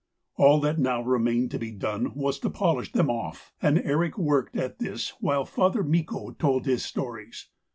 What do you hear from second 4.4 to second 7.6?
at this while Father Mikko told his stories.